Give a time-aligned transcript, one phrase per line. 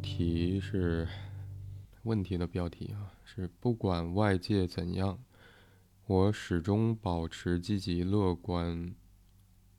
[0.00, 1.08] 题是
[2.02, 5.18] 问题的标题啊，是不管外界怎样，
[6.06, 8.94] 我始终保持积极乐观、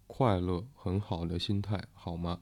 [0.08, 2.42] 快乐、很好的心态，好吗？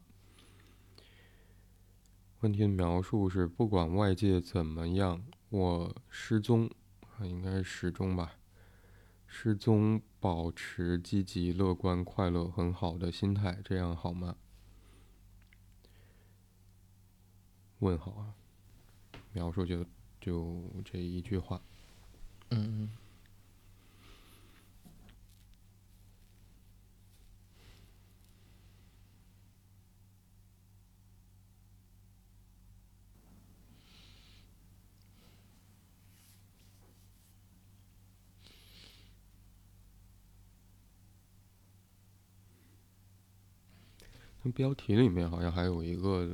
[2.42, 6.70] 问题的描述是不管外界怎么样，我失踪
[7.18, 8.34] 啊，应该是始终吧，
[9.26, 14.36] 失踪保持积极乐观、快乐、很好的心态，这样好吗？
[17.80, 18.34] 问号啊，
[19.34, 19.86] 描述就
[20.20, 21.62] 就这一句话。
[22.50, 22.90] 嗯
[44.44, 46.34] 那标题里面好像还有一个。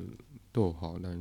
[0.54, 1.20] 逗号，但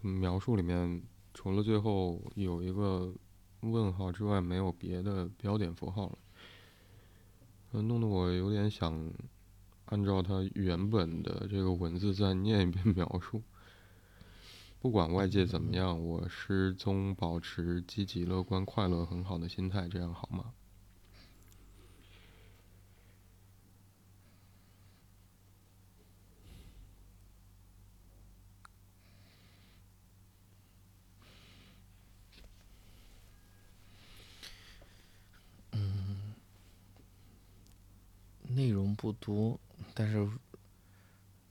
[0.00, 1.02] 描述里面
[1.34, 3.12] 除了最后有一个
[3.60, 7.82] 问号之外，没有别的标点符号了。
[7.82, 9.12] 弄得我有点想
[9.86, 13.42] 按照它原本的这个文字再念一遍 描述。
[14.80, 20.54] 不管外界怎么样，我始终保持积极、乐观、快乐、很好的心态，这样好吗？
[38.52, 39.58] 内容不多，
[39.94, 40.28] 但是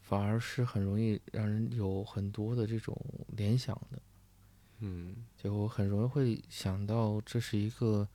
[0.02, 2.95] 反而是很容易让人有很多的这种
[3.30, 4.00] 联想的。
[4.78, 8.08] 嗯，就我很容易会想到，这是一个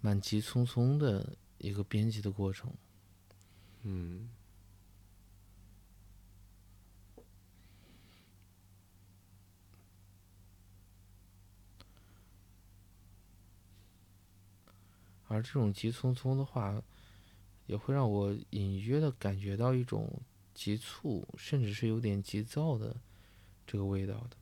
[0.00, 2.72] 蛮急匆匆的一个编辑的过程。
[3.82, 4.30] 嗯，
[15.28, 16.82] 而这种急匆匆的话。
[17.66, 20.20] 也会让我隐约的感觉到一种
[20.52, 22.94] 急促，甚至是有点急躁的
[23.66, 24.36] 这个味道的。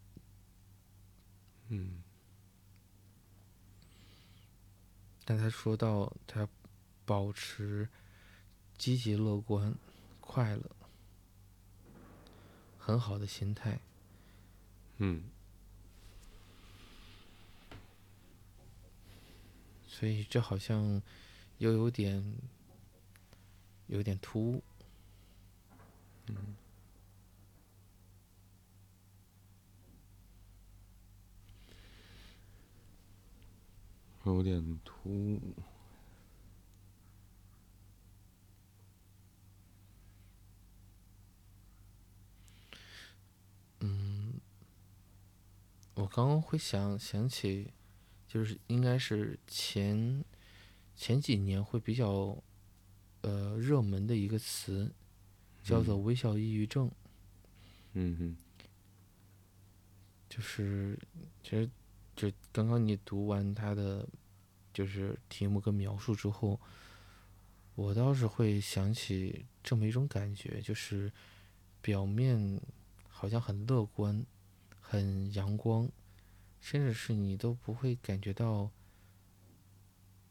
[1.68, 2.02] 嗯。
[5.24, 6.48] 但他说到他
[7.04, 7.88] 保持
[8.76, 9.72] 积极乐观、
[10.20, 10.70] 快乐、
[12.76, 13.80] 很好的心态。
[14.96, 15.22] 嗯。
[19.86, 21.00] 所以这好像
[21.58, 22.36] 又有点。
[23.92, 24.62] 有点突兀，
[26.28, 26.56] 嗯，
[34.24, 35.40] 有点突兀，
[43.80, 44.40] 嗯，
[45.96, 47.70] 我刚刚会想想起，
[48.26, 50.24] 就是应该是前
[50.96, 52.42] 前几年会比较。
[53.22, 54.92] 呃，热门的一个词
[55.62, 56.90] 叫做“微笑抑郁症”。
[57.94, 58.36] 嗯哼，
[60.28, 60.98] 就是
[61.42, 61.68] 其实
[62.14, 64.08] 就刚刚你读完他的
[64.72, 66.60] 就是题目跟描述之后，
[67.74, 71.12] 我倒是会想起这么一种感觉，就是
[71.80, 72.60] 表面
[73.08, 74.24] 好像很乐观、
[74.80, 75.88] 很阳光，
[76.60, 78.70] 甚至是你都不会感觉到。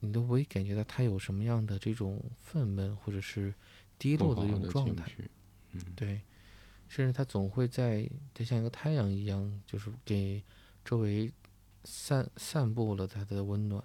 [0.01, 3.53] 你都不会感觉到他有什么样的这种愤懑或者是
[3.97, 5.11] 低落的这种状态，
[5.95, 6.21] 对，
[6.89, 10.43] 甚至他总会在，他像一个太阳一样，就是给
[10.83, 11.31] 周围
[11.83, 13.83] 散散布了他的温暖，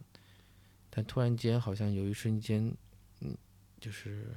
[0.88, 2.74] 但突然间好像有一瞬间，
[3.20, 3.36] 嗯，
[3.78, 4.34] 就是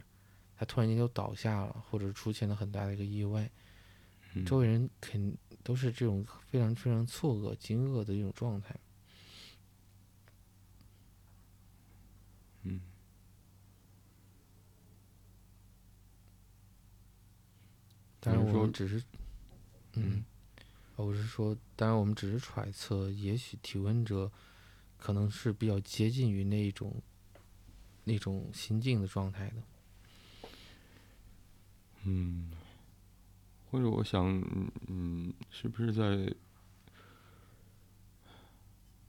[0.58, 3.50] 他突然间就倒下了，或者出现了很大的一个意外，
[4.46, 8.76] 周围人肯都是这种非常非常错愕、惊愕的一种状态。
[12.64, 12.82] 嗯，
[18.20, 19.04] 当然我们只是，
[19.94, 20.24] 嗯，
[20.96, 24.32] 我是说，当然我们只是揣测，也许提问者
[24.98, 27.02] 可能是比较接近于那种
[28.04, 29.64] 那种心境的状态的。
[32.04, 32.52] 嗯，
[33.70, 34.26] 或者我想，
[34.88, 36.34] 嗯，是不是在？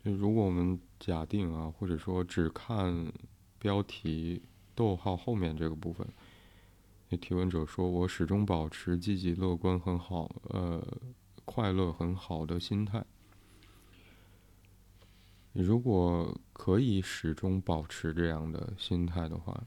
[0.04, 3.12] 就如果我们假定啊，或者说只看。
[3.62, 4.40] 标题
[4.74, 6.08] 逗号后面这个部分，
[7.12, 10.80] 那提问者说：“我始终保持积极乐观、很好、呃，
[11.44, 13.04] 快乐、很好的心态。
[15.52, 19.66] 如果可以始终保持这样的心态的话，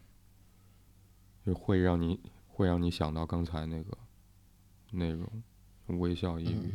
[1.45, 2.17] 就会让你
[2.47, 3.97] 会让你想到刚才那个
[4.91, 5.43] 内容，
[5.87, 6.73] 微笑抑郁。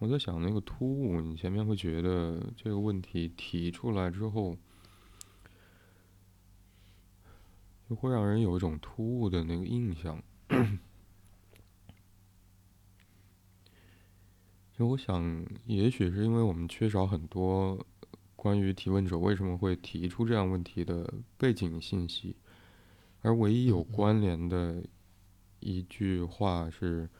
[0.00, 4.56] 我在想那个突兀，你前面会觉得这个问题提出来之后，
[7.90, 10.22] 就会让人有一种突兀的那个印象。
[14.72, 17.84] 就我想，也许是因为我们缺少很多
[18.36, 22.36] 关于提问者为什么会提出这样问题的背景信息，
[23.22, 24.80] 而唯一有关联的
[25.58, 27.10] 一句话是。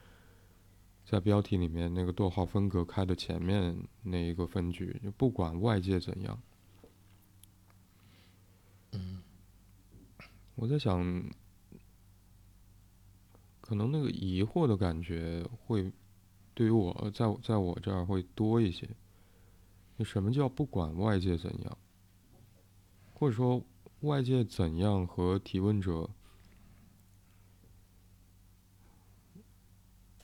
[1.10, 6.38] 在标题里面那个逗号分隔开的前面那一个分句，就不管外界怎样，
[8.92, 9.22] 嗯，
[10.54, 11.02] 我在想，
[13.62, 15.90] 可能那个疑惑的感觉会
[16.52, 18.86] 对于我在在我这儿会多一些。
[19.96, 21.78] 那什么叫不管外界怎样？
[23.14, 23.64] 或者说
[24.00, 26.10] 外界怎样和提问者？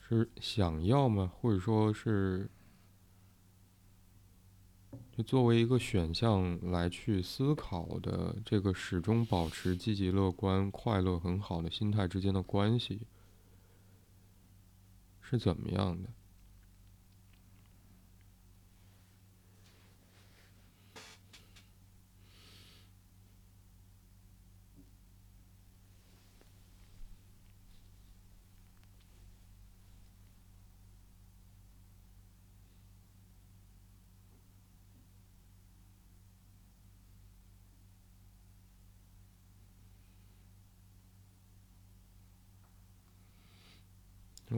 [0.07, 1.31] 是想要吗？
[1.35, 2.47] 或者说是，
[5.11, 13.07] 就作为一个选项来去思考的这个始终保持积极乐观、快乐很好的心态之间的关系
[15.21, 16.09] 是怎么样的？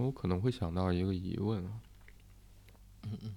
[0.06, 1.82] 我可能会想到一个疑问啊，
[3.04, 3.36] 嗯嗯，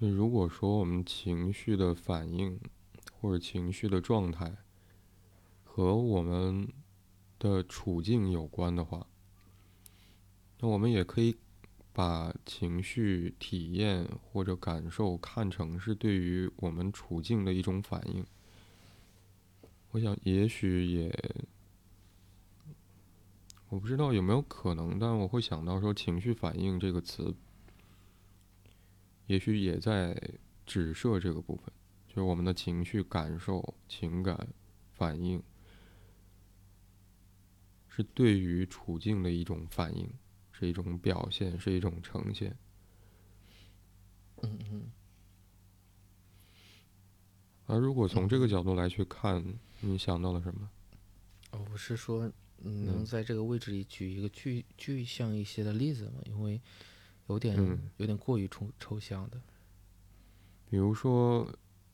[0.00, 2.60] 就如果说我们情绪的反应
[3.12, 4.56] 或者情绪的状态
[5.64, 6.68] 和我们
[7.38, 9.06] 的处境有关的话，
[10.60, 11.36] 那我们也可以
[11.92, 18.24] 把情绪体验或者感受看成是对于我们处境的一种反应。
[19.90, 21.44] 我想，也许也。
[23.70, 27.34] 我不知道有没有可能，但我会想到说“情绪反应”这个词，
[29.26, 30.18] 也许也在
[30.64, 31.66] 指涉这个部分，
[32.06, 34.48] 就是我们的情绪感受、情感
[34.94, 35.42] 反应，
[37.88, 40.10] 是对于处境的一种反应，
[40.50, 42.56] 是一种表现，是一种呈现。
[44.40, 44.90] 嗯嗯。
[47.66, 49.44] 而如果从这个角度来去看，
[49.80, 50.70] 你想到了什么？
[51.50, 52.32] 哦，我是说。
[52.62, 56.20] 能在这个位置里举一个具具象一些的例子吗？
[56.24, 56.60] 因为
[57.28, 57.56] 有点
[57.98, 59.40] 有点过于抽抽象的。
[60.70, 61.48] 比如说，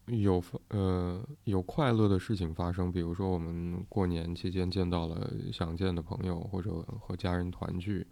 [0.07, 8.07] 有呃有快乐的事情发生，比如说我们过年期间见到了想见的朋友，或者和家人团聚，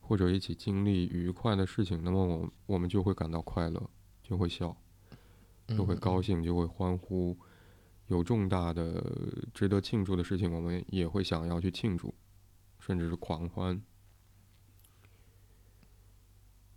[0.00, 3.90] 或者一起经历愉快的事情，那么我我们就会感到快乐，
[4.22, 4.76] 就会笑，
[5.68, 7.36] 就会高兴，就会欢呼。
[8.08, 9.02] 有重大的、
[9.54, 12.14] 值得庆祝的事情，我们也会想要去庆祝，
[12.78, 13.80] 甚至是狂欢。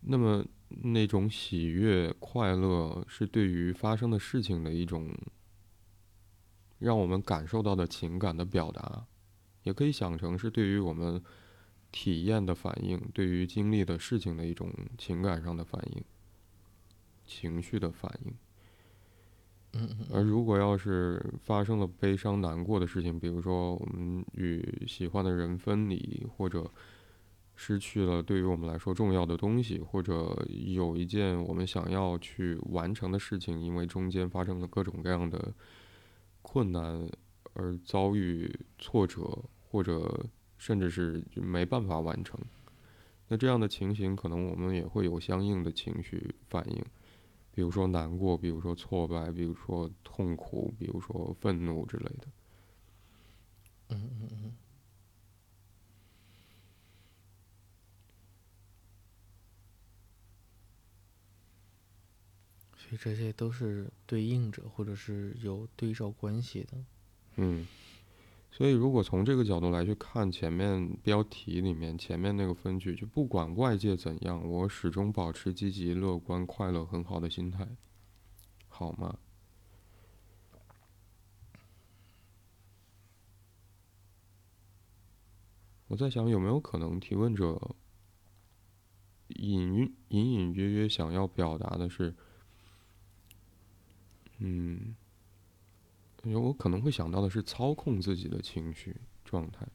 [0.01, 5.13] 那么，那种喜悦、快乐，是对于发生的事情的一种
[6.79, 9.05] 让我们感受到的情感的表达，
[9.63, 11.24] 也可以想成是对于我们
[11.91, 16.03] 体验的反应，对于经历的事情的一种情感上的反应、
[17.24, 18.34] 情绪的反应。
[20.12, 26.70] 而如果要是发生了悲伤难过的事情，比如说我们与喜欢的人分离，或者
[27.56, 35.54] 失去了对于我们来说重要的东西，或者有一件我们想要去完成的事情，因为中间发生了各种各样的
[36.42, 37.10] 困难
[37.54, 39.38] 而遭遇挫折，
[39.70, 40.25] 或者
[40.58, 42.38] 甚至是没办法完成，
[43.30, 46.84] 那这样的情形，可能我们也会有相应的情绪反应。
[47.53, 52.27] 比如说难过，比如说挫败，比如说痛苦，比如说愤怒之类的。
[53.89, 54.53] 嗯嗯嗯。
[62.77, 66.77] 所以这些都是对应着，或者是有对照关系的。
[67.36, 67.65] 嗯。
[68.53, 77.67] 所以，如果从这个角度来去看前面标题里面前面那个分句，就不管外界怎样，我始终保持积极、乐观、快乐、很好的心态，
[78.67, 79.17] 好吗？
[85.88, 87.75] 我在想，有没有可能提问者
[89.29, 92.13] 隐隐隐约约想要表达的是，
[94.39, 94.96] 嗯。
[96.24, 99.68] 我可能会想到的是操控自己的情绪状态。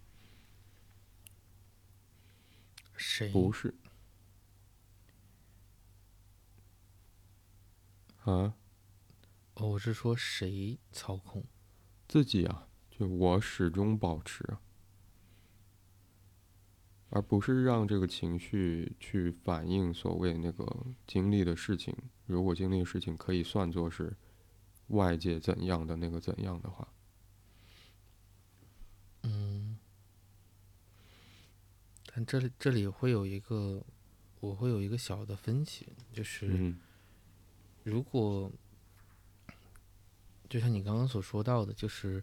[2.97, 3.33] 谁？
[3.33, 3.75] 不是。
[8.23, 8.55] 啊？
[9.55, 11.45] 哦，我是说谁操控？
[12.07, 14.57] 自己啊，就我始终保持，
[17.11, 21.93] 而不是让这个情绪去反映所谓那个经历的事情。
[22.27, 24.17] 如果经历的事情可以算作是。
[24.89, 26.87] 外界怎样的那个怎样的话，
[29.23, 29.77] 嗯，
[32.07, 33.85] 但这里这里会有一个，
[34.41, 36.79] 我会有一个小的分歧，就是嗯。
[37.83, 38.51] 如果
[40.49, 42.23] 就像你刚刚所说到的，就是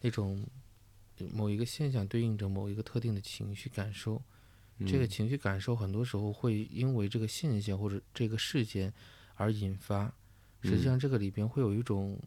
[0.00, 0.44] 那种
[1.32, 4.22] 某一个现象对应着某一个特定的情绪感受，
[4.86, 8.92] 这个嗯情绪感受很多时候会因为这个现象或者这个事件
[9.34, 10.14] 而引发。
[10.64, 12.18] 实际嗯上，这个里边会有一种，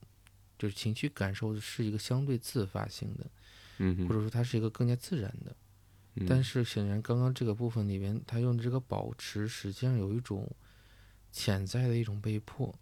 [0.58, 3.30] 就是情绪感受是一个相对自发性的，
[3.80, 5.56] 嗯或者说它是一个更加自然的。
[6.28, 10.50] 但嗯是显然，刚刚这个部分里边，他用的这个保持，实际上有一种
[11.32, 12.74] 潜在的一种被迫，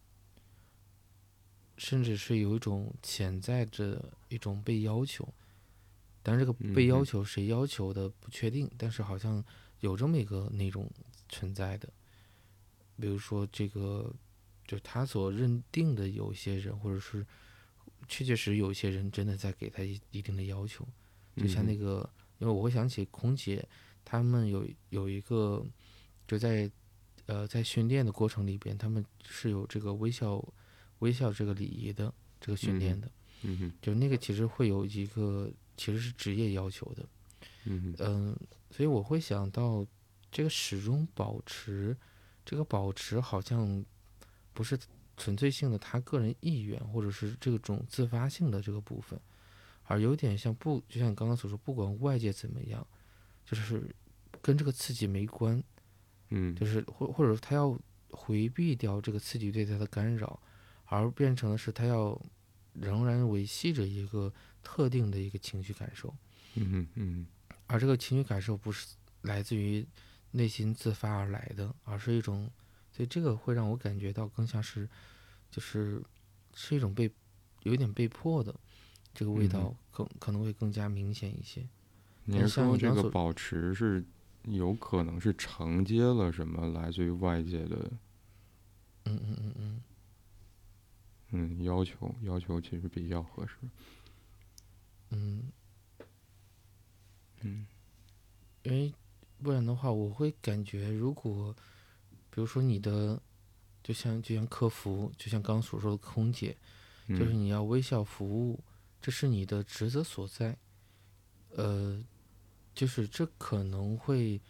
[1.78, 5.28] 甚至是有一种潜在着一种被要求。
[6.24, 9.44] 但是这个被要求谁要求的不确定，但是好像
[9.82, 10.90] 有这么一个那种
[11.28, 11.90] 存在的。
[12.98, 14.16] 比如说这个，
[14.68, 17.26] 就他所认定的有一些人，或者是
[18.08, 20.88] 确确实有一些人真的在给他一一定的要求。
[21.38, 23.68] 就像那嗯个，因为我会想起空姐，
[24.04, 25.66] 他们有有一个，
[26.28, 26.72] 就在
[27.26, 30.44] 呃在训练的过程里边，他们是有这个微笑
[31.00, 33.12] 微笑这个礼仪的这个训练嗯的，
[33.44, 33.74] 嗯哼。
[33.82, 37.06] 就那个其实会有一个其实是职业要求的，
[37.66, 38.36] 嗯，
[38.72, 39.86] 所以我会想到
[40.32, 41.96] 这个始终保持，
[42.46, 43.84] 这个保持好像
[44.56, 44.80] 不是
[45.16, 49.20] 纯粹性的他个人意愿，或者是这种自发性的这个部分，
[49.84, 52.88] 而有点像不，就像你刚刚所说，不管外界怎么样，
[53.46, 53.94] 就是
[54.42, 55.64] 跟这个刺激没关，
[56.30, 57.78] 嗯就是或或者说他要
[58.10, 60.40] 回避掉这个刺激对他的干扰，
[60.86, 62.20] 而变成的是他要
[62.74, 64.34] 仍然维系着一个
[64.64, 66.16] 特定的一个情绪感受。
[66.56, 67.28] 嗯哼嗯
[67.68, 68.88] 而这个情绪感受不是
[69.24, 69.86] 来自于
[70.32, 72.50] 内心自发而来的，而是一种，
[72.96, 74.88] 所以这个会让我感觉到更像是，
[75.52, 76.02] 就是
[76.54, 77.12] 是一种被
[77.64, 78.56] 有一点被迫的，
[79.14, 81.60] 这个味道更可能会更加明显一些。
[82.24, 84.02] 你但是说这个保持是
[84.44, 87.92] 有可能是承接了什么来自于外界的
[89.04, 89.82] 嗯嗯嗯嗯，
[91.32, 92.16] 嗯要求？
[92.22, 93.56] 要求其实比较合适。
[95.10, 95.52] 嗯，
[97.42, 97.68] 嗯
[98.64, 98.94] 因为
[99.44, 101.54] 不然的话，我会感觉如果，
[102.36, 103.18] 比如说你的，
[103.82, 106.58] 就像就像客服，就像刚刚所说的空姐，
[107.08, 108.62] 就是嗯你要微笑服务，
[109.02, 110.58] 这是你的职责所在。
[111.52, 112.04] 呃，
[112.74, 114.42] 就是这可能会，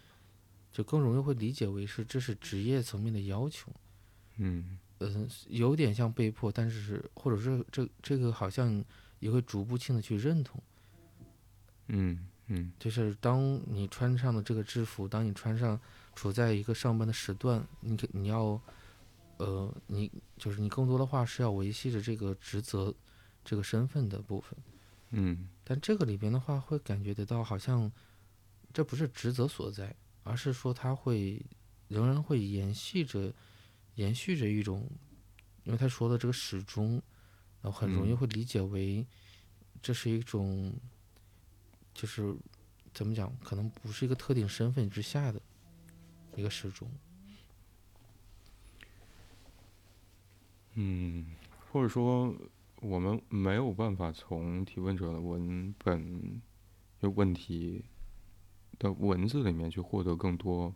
[0.71, 3.71] 就更容易会理解为是这是职业层面的要求。
[4.37, 8.83] 嗯呃、有点像被迫，但是或者是这这个好像
[9.19, 10.59] 也会逐步性的去认同。
[11.89, 15.79] 嗯嗯就是当你穿上了这个制服，当你穿上
[16.15, 18.59] 处在一个上班的时段，你你要，
[19.37, 22.93] 呃，你就是你更多的话是要维系着这个职责、
[23.43, 24.57] 这个身份的部分。
[25.11, 27.91] 嗯但这个里边的话，会感觉得到好像
[28.73, 31.41] 这不是职责所在，而是说他会
[31.87, 33.33] 仍然会延续着、
[33.95, 34.89] 延续着一种，
[35.63, 37.01] 因为他说的这个始终，
[37.61, 39.05] 然后很容易嗯会理解为
[39.81, 40.73] 这是一种，
[41.93, 42.35] 就是
[42.93, 45.41] 怎么讲，可能不是一个特定身份之下的
[46.35, 46.89] 一个时钟。
[50.73, 51.35] 嗯，
[51.71, 52.35] 或者说
[52.81, 56.41] 我们没有办法从提问者的文本
[57.01, 57.85] 就问题
[58.77, 60.75] 的文字里面去获得更多。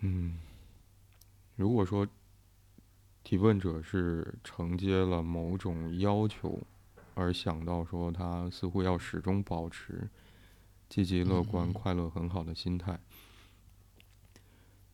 [0.00, 0.40] 嗯，
[1.54, 2.06] 如果说
[3.22, 6.60] 提问者是承接了某种要求，
[7.14, 10.08] 而想到说他似乎要始终保持
[10.88, 12.98] 积极乐观、嗯快乐很好的心态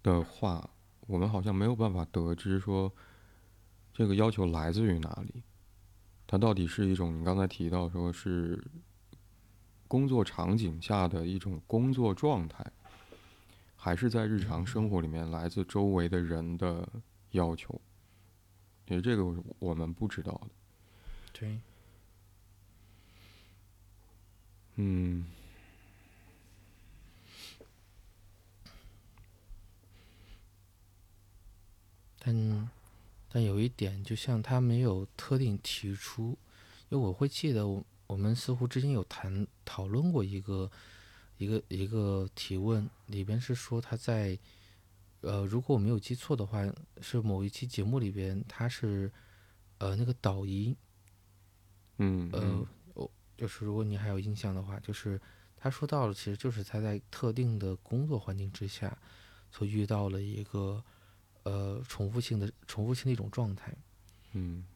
[0.06, 0.70] 的话，
[1.08, 2.92] 我们好像没有办法得知说
[3.92, 5.42] 这个要求来自于哪里。
[6.28, 8.64] 它到底是一种你刚才提到说是
[9.88, 12.64] 工作场景下的一种工作状态，
[13.74, 16.88] 还是在日常生活里面来自周围的人的
[17.32, 17.80] 要求？
[18.86, 19.24] 因为这个
[19.58, 20.48] 我们不知道的。
[21.32, 21.58] 对，
[24.76, 25.26] 嗯
[32.26, 32.70] 但
[33.28, 36.36] 但有一点，就像他没有特定提出，
[36.88, 40.68] 因为我会记得我我们似乎之前有谈讨论过一个
[41.38, 44.36] 一个一个提问，里边是说他在
[45.20, 46.64] 呃，如果我没有记错的话，
[47.00, 49.12] 是某一期节目里边，他是
[49.78, 50.74] 呃那个导仪，
[51.98, 55.20] 嗯呃，我就是如果你还有印象的话，就是
[55.56, 58.98] 他说到了，其实就是他在特定的工作环境之下，
[59.52, 60.82] 所遇到了一个
[61.46, 63.72] 呃重复性的重复性的一种状态。
[64.32, 64.66] 嗯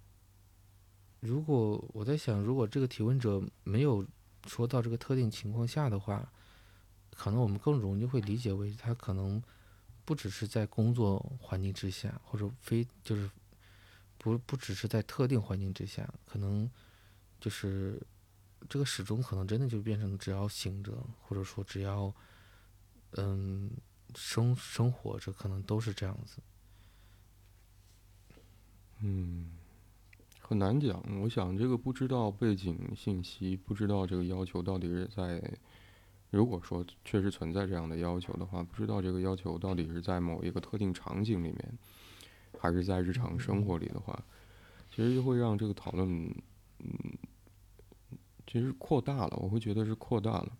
[1.19, 4.07] 如果我在想，如果这个提问者没有
[4.47, 6.33] 说到这个特定情况下的话，
[7.11, 9.43] 可能我们更容易会理解为他可能
[10.07, 13.29] 不只是在工作环境之下，或者非就是
[14.17, 16.71] 不不只是在特定环境之下，可能
[17.39, 18.01] 就是
[18.69, 22.15] 这个始终可能真的就变成只要醒着，或者说只要
[23.17, 23.71] 嗯
[24.15, 26.39] 生生活着，可能都是这样子。
[29.03, 29.51] 嗯，
[30.41, 31.03] 很难讲。
[31.23, 35.43] 我想这个不知道背景信息，不知道这个要求到底是在，
[36.31, 41.79] 如果说确实存在这样的要求的话，不知道这个要求到底是在某一个特定场景里面，
[42.59, 44.23] 还是在日常生活里的话，
[44.91, 46.09] 其实就会让这个讨论，
[46.81, 46.89] 嗯，
[48.47, 49.39] 其实扩大了。
[49.41, 50.53] 我会觉得是扩大了。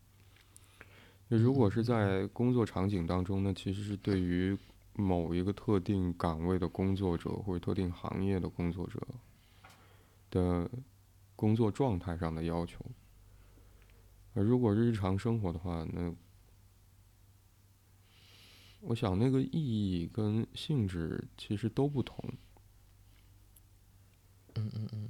[1.29, 4.57] 如果是在工作场景当中呢，其实是对于
[4.95, 9.01] 某一个特定岗位的工作者或者特定行业的工作者
[10.31, 10.71] 的
[11.35, 12.85] 工作状态上的要求。
[14.35, 16.15] 而如果是日常生活的话，那
[18.81, 22.17] 我想那个意义跟性质其实都不同。
[24.55, 25.09] 嗯嗯嗯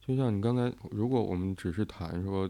[0.00, 2.48] 就像你刚才，如果我们只是谈说，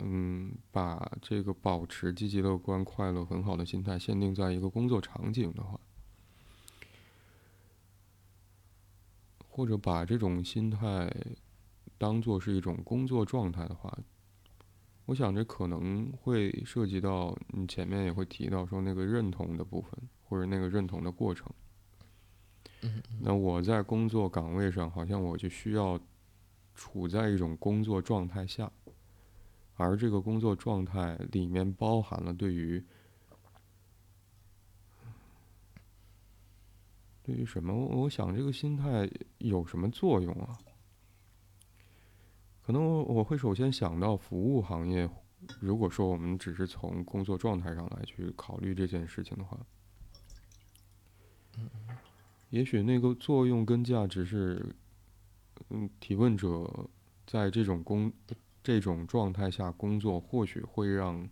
[0.00, 5.80] 嗯，把这个保持积极乐观、快乐、很好的心态限定在一个工作场景的话，
[9.48, 11.10] 或者把这种心态
[11.96, 13.98] 当做是一种工作状态的话，
[15.06, 19.92] 我想这可能会涉及到你前面也会提到说那个认同的部分，
[20.28, 21.50] 或者那个认同的过程。
[22.82, 25.98] 嗯那我在工作岗位上，好像我就需要
[26.74, 28.70] 处在一种工作状态下，
[29.76, 32.84] 而这个工作状态里面包含了对于
[37.22, 37.74] 对于什么？
[37.74, 39.08] 我我想这个心态
[39.38, 40.58] 有什么作用啊？
[42.62, 45.08] 可能我我会首先想到服务行业。
[45.60, 49.58] 如果说我们只是从工作状态上来去考虑这件事情的话，
[52.50, 54.74] 也许那个作用跟价值是，
[55.68, 56.88] 嗯，提问者
[57.26, 58.12] 在这种工
[58.66, 61.30] 这种状态下工作，或许会让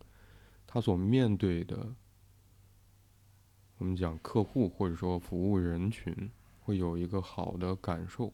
[0.69, 1.93] 他所面对的，
[3.77, 8.33] 我们讲客户或者说服务人群，会有一个好的感受。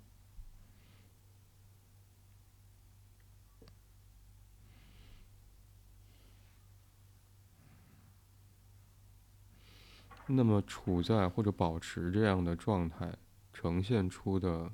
[10.27, 13.17] 那么处在或者保持这样的状态，
[13.55, 14.71] 呈现出的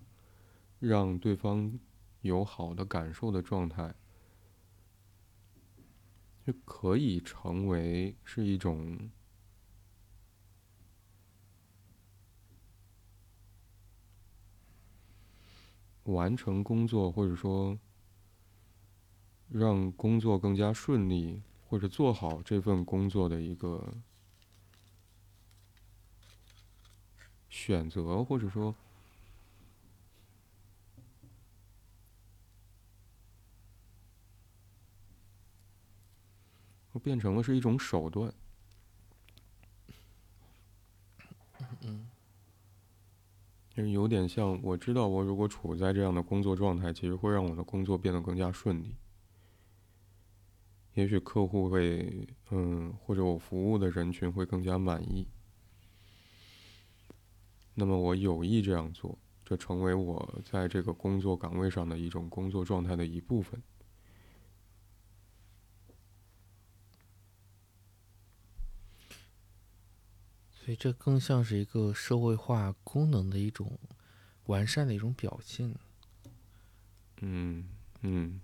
[0.81, 1.79] 让对方
[2.23, 3.95] 有好的感受的状态，
[6.47, 9.11] 就可以成为是一种
[16.05, 17.77] 完成工作，或者说
[19.49, 23.93] 让工作更加顺利，或者做好这份工作的一个。
[27.49, 28.73] 选择，或者说，
[36.99, 38.33] 变成了是一种手段。
[41.83, 42.07] 嗯
[43.75, 48.95] 就是有点像，我知道我如果处在这样的工作状态，其实会让我的工作变得更加顺利。
[50.95, 55.29] 也许客户会，嗯，或者我服务的人群会更加满意。
[57.75, 63.63] 那么我有意这样做，这成为我在这个工作岗位上的一种工作状态的一部分。
[70.67, 73.79] 所以这更像是一个社会化功能的一种
[74.47, 75.73] 完善的一种表现。
[77.21, 77.69] 嗯
[78.01, 78.41] 嗯。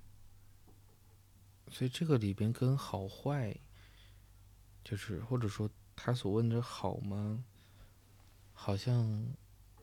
[1.68, 3.58] 所以这个里边跟好坏，
[4.84, 7.42] 就是或者说他所问的好吗？
[8.52, 9.26] 好像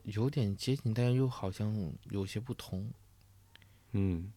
[0.04, 2.90] 有点接近，但又好像有些不同。
[3.90, 4.32] 嗯，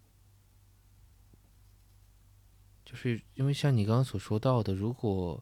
[2.83, 5.41] 就是因为像你刚刚所说到的，如果，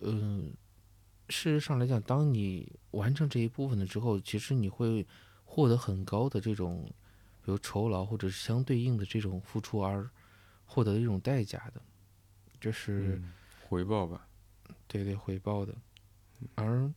[0.00, 0.52] 嗯，
[1.28, 5.06] 事实上来讲，当你完成这一部分了之后，其实你会
[5.44, 6.84] 获得很高的这种，
[7.42, 10.08] 比如酬劳或者是相对应的这种付出而
[10.64, 11.80] 获得的一种代价的，
[12.60, 13.22] 就是
[13.66, 14.28] 回报吧。
[14.86, 15.74] 对对回报的，
[16.54, 16.92] 而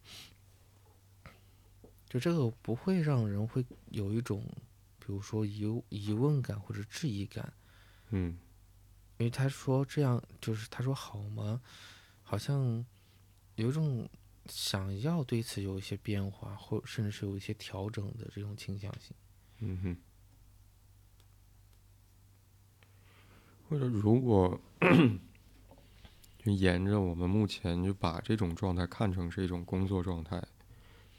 [2.10, 4.44] 就这个不会让人会有一种，
[5.00, 7.54] 比如说疑疑问感或者质疑感，
[8.10, 8.38] 嗯
[9.18, 11.60] 因为他说这样就是他说好吗？
[12.24, 12.86] 好像
[13.58, 14.08] 有一种
[14.46, 19.16] 想要对此有一些变化，或甚至是有一些调整的这种倾向性。
[19.60, 19.98] 嗯哼。
[23.68, 24.58] 或者如果
[26.38, 30.42] 就 沿着我们目前就把这种状态看成是一种工作状态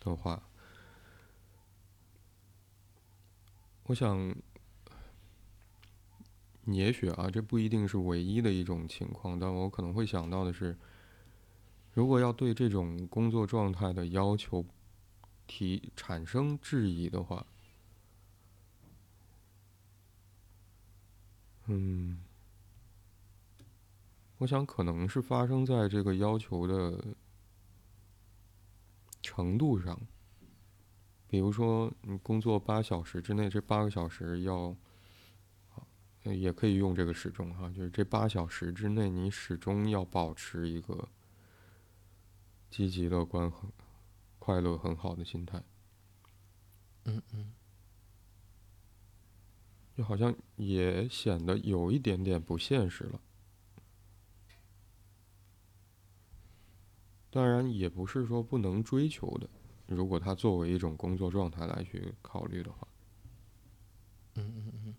[0.01, 0.49] 的话，
[3.83, 4.35] 我想，
[6.65, 10.79] 也许啊，这不一定是唯一的一种情况，但我可能会想到的是，
[11.99, 14.65] 如果要对这种工作状态的要求
[15.49, 17.45] 提产生质疑的话，
[21.67, 22.23] 嗯。
[24.37, 27.05] 我想可能是发生在这个要求的
[29.21, 30.01] 程度上，
[31.27, 34.73] 比如说你工作八小时之内，这八个小时要，
[36.23, 41.09] 也可以用这个时钟哈，就是这八小时之内，你始终要保持一个
[42.71, 43.71] 积极乐观、很
[44.39, 45.63] 快乐、很好的心态。
[47.05, 47.53] 嗯嗯，
[49.97, 53.21] 就好像也显得有一点点不现实了。
[57.31, 59.49] 当然，也不是说不能追求的。
[59.87, 62.87] 如果它作为一种工作状态来去考虑的话，
[64.35, 64.95] 嗯嗯嗯。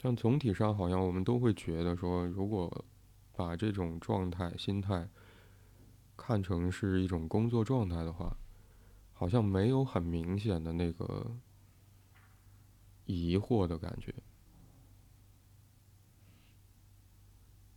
[0.00, 2.84] 但总体上，好像我们都会觉得说，如果
[3.32, 5.08] 把这种状态、心态。
[6.22, 8.36] 看成是一种工作状态的话，
[9.14, 11.34] 好像没有很明显的那个
[13.06, 14.14] 疑惑的感觉。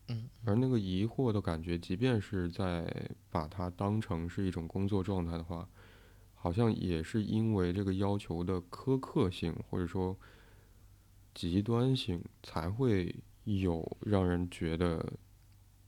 [0.10, 0.30] 嗯。
[0.44, 5.70] 而那个疑惑的感觉，即便是在把它当成是一种工作状态的话，
[6.34, 10.20] 好像也是因为这个要求的苛刻性或者说
[11.34, 13.16] 极端性，才会
[13.46, 15.14] 有让人觉得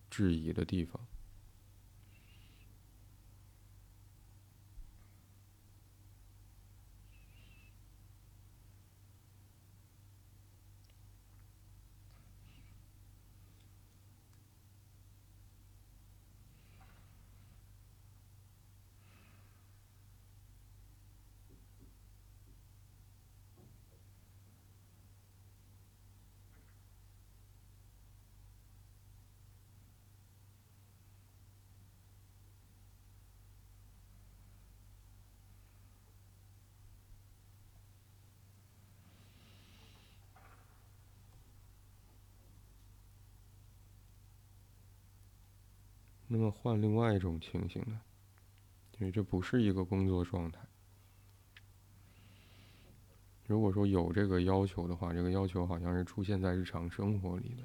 [0.09, 0.99] 质疑的地方。
[46.35, 48.01] 那么换另外一种情形呢？
[48.99, 50.59] 因为这不是一个工作状态。
[53.47, 57.63] 如果说有这个要求的话，这个要求好像是出现在日常生活里的。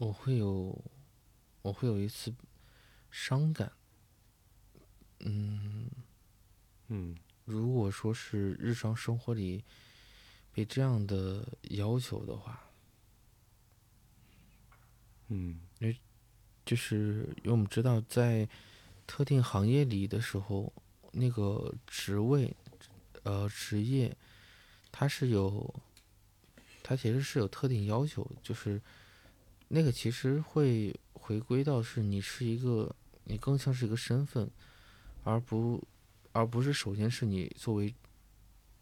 [0.00, 0.82] 我会有，
[1.60, 2.32] 我会有一次
[3.10, 3.70] 伤感。
[5.18, 5.90] 嗯，
[6.88, 9.62] 嗯，如果说是日常生活里
[10.54, 12.70] 被这样的要求的话，
[15.28, 16.00] 嗯，因为
[16.64, 18.48] 就是因为我们知道，在
[19.06, 20.72] 特定行业里的时候，
[21.12, 22.56] 那个职位，
[23.24, 24.16] 呃，职业，
[24.90, 25.74] 它是有，
[26.82, 28.80] 它其实是有特定要求，就是。
[29.72, 34.50] 那个其实会回归到是你是一个，你更像是一个身份，
[35.22, 35.86] 而不，
[36.32, 37.94] 而不是首先是你作为，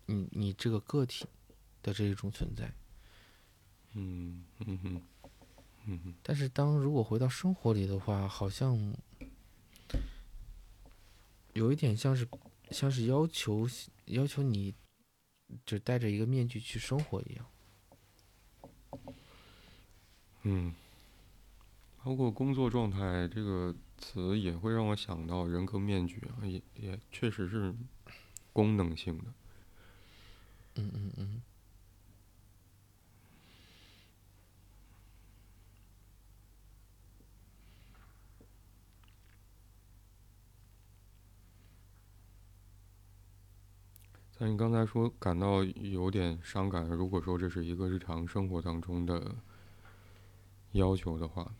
[0.06, 1.26] 你你这个个体
[1.82, 2.72] 的这一种存在。
[3.92, 5.02] 嗯嗯哼，
[5.84, 6.14] 嗯哼。
[6.22, 8.94] 但是当如果回到生活里的话，好像
[11.52, 12.26] 有一点像是
[12.70, 13.68] 像是要求
[14.06, 14.74] 要求你，
[15.66, 17.46] 就戴着一个面具去生活一样。
[20.50, 20.74] 嗯，
[22.02, 27.74] 包括工作状态这个词也会让我想到人格面具啊，也也确实是
[28.54, 29.24] 功能性的。
[30.76, 31.42] 嗯嗯嗯。
[44.38, 49.34] 像你刚才说感到有点伤感，如果说这是一个日常生活当中的
[50.72, 51.54] 要求的话，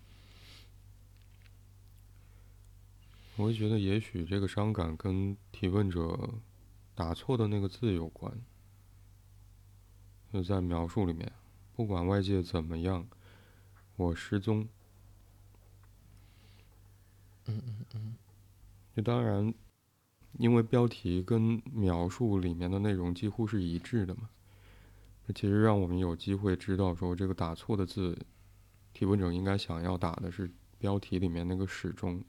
[3.37, 6.35] 我会觉得也许这个伤感跟提问者
[6.95, 8.33] 打错的那个字有关。
[10.33, 11.33] 就在描述里面，
[11.75, 13.09] 不管外界怎么样，
[13.97, 14.69] 我失踪。
[17.47, 18.17] 嗯嗯嗯。
[18.97, 19.55] 就当然。
[20.37, 24.29] 因为标题跟描述里面的内容几乎是一致的嘛，
[25.27, 28.17] 这其实让我们有机会知道说这个打错的字，
[28.99, 32.21] 提问者应该想要打的是标题里面那个始终。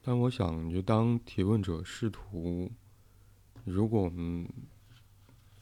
[0.00, 2.70] 但我想，就当提问者试图，
[3.64, 4.48] 如果我们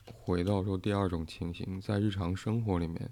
[0.05, 3.11] 回到说第二种情形，在日常生活里面。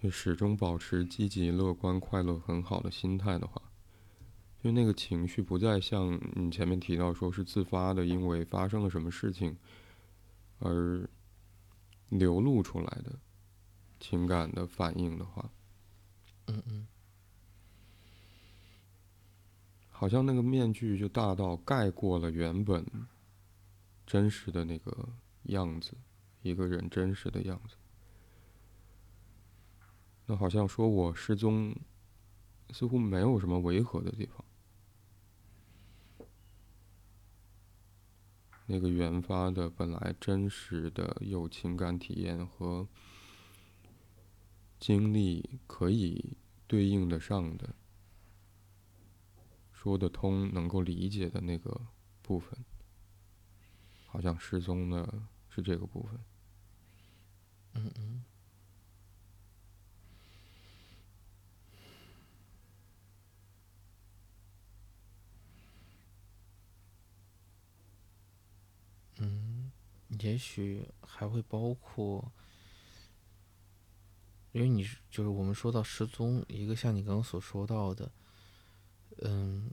[0.00, 3.60] 就始终保持积极、乐观、快乐、很好的心态的话，
[4.62, 9.56] 就那个情绪不再像你前面提到说是自发的，因为发生了什么事情
[10.58, 11.08] 而
[12.12, 13.18] 流露出来的
[13.98, 15.50] 情感的反应的话，
[16.46, 16.86] 嗯嗯，
[19.88, 22.84] 好像那个面具就大到盖过了原本
[24.06, 25.08] 真实的那个
[25.44, 25.96] 样子，
[26.42, 27.76] 一个人真实的样子。
[30.26, 31.74] 那好像说我失踪，
[32.70, 34.44] 似乎没有什么违和的地方。
[38.72, 42.88] 那个原发的本来真实的有情感体验和
[44.80, 47.74] 经历可以对应的上的，
[49.74, 51.88] 说得通、能够理解的那个
[52.22, 52.64] 部分，
[54.06, 56.18] 好像失踪的是这个部分。
[57.74, 57.92] 嗯。
[57.98, 58.24] 嗯，
[70.22, 72.32] 也许还会包括，
[74.52, 78.10] 因为你就是我们说到失踪，一个像你刚刚所说到的，
[79.18, 79.70] 嗯，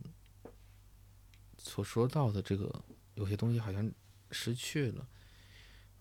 [1.58, 2.84] 所说到的这个
[3.16, 3.92] 有些东西好像
[4.32, 5.08] 失去了。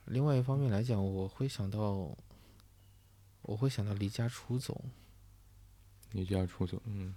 [0.07, 2.17] 另外一方面来讲，我会想到，
[3.43, 4.85] 我会想到离家出走。
[6.13, 7.15] 离家出走，嗯，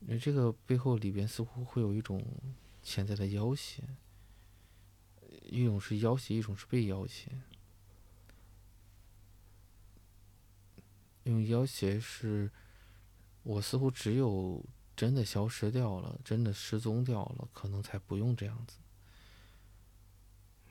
[0.00, 2.20] 因为这个背后里边似乎会有一种
[2.82, 3.80] 潜在的要挟。
[5.54, 7.30] 一种是要挟，一种是被要挟。
[11.22, 12.50] 用要挟是，
[13.44, 14.64] 我似乎只有
[14.96, 18.78] 真的消失掉了，真的失踪掉了，可能才不用这样子。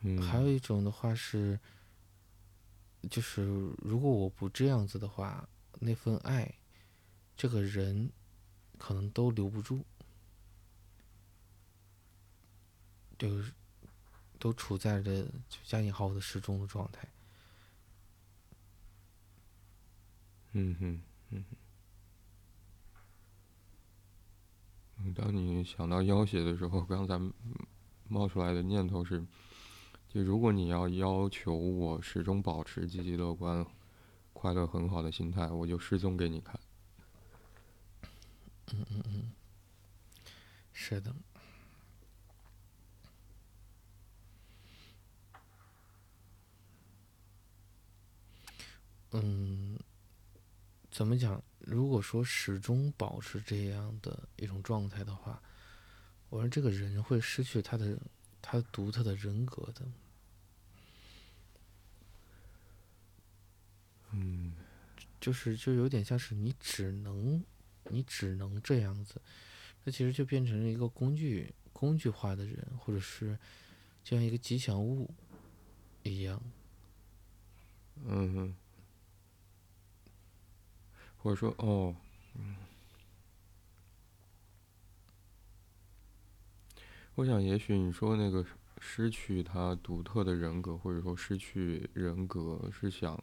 [0.02, 0.20] 嗯。
[0.20, 1.58] 还有一种的话是，
[3.10, 3.42] 就是
[3.78, 5.48] 如果我不这样子的话，
[5.80, 6.54] 那份爱，
[7.36, 8.10] 这个人，
[8.78, 9.82] 可能都留不住。
[13.18, 13.50] 就是。
[14.44, 15.26] 都处在着
[15.64, 17.08] 加引号的失踪的状态。
[20.52, 21.56] 嗯哼，嗯哼。
[25.14, 27.18] 当你想到要挟的时候，刚才
[28.06, 29.24] 冒出来的念头是：
[30.10, 33.64] 就如果你要要求我始终保持积极乐观、
[34.34, 36.60] 快乐很好的心态，我就失踪给你看。
[38.74, 39.32] 嗯嗯嗯，
[40.74, 41.14] 是的。
[49.16, 49.78] 嗯，
[50.90, 51.40] 怎么讲？
[51.60, 55.40] 如果说始终保持这样的一种状态的话，
[56.30, 57.96] 我说这个人会失去他的
[58.42, 59.86] 他独特的人格的。
[64.10, 64.54] 嗯，
[65.20, 67.44] 就是就有点像是你只能
[67.84, 69.20] 你只能这样子，
[69.84, 73.38] 那其实就变成了一个工具工具化的人，或者是
[74.02, 75.08] 就像一个吉祥物
[76.02, 76.42] 一样。
[78.04, 78.56] 嗯哼。
[81.24, 81.96] 我说哦，
[82.34, 82.54] 嗯。
[87.14, 88.44] 我想，也许你说那个
[88.78, 93.18] 失去他独特的人格，或者说失去人格，是想。